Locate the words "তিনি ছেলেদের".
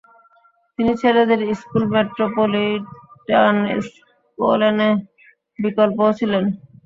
0.79-1.39